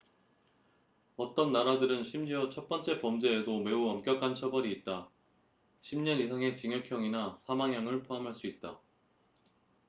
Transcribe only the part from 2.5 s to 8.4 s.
번째 범죄에도 매우 엄격한 처벌이 있다 10년 이상의 징역형이나 사망형을 포함할